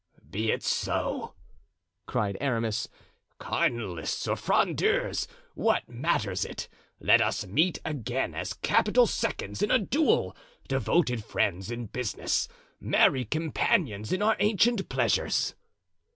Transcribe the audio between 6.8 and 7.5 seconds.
Let us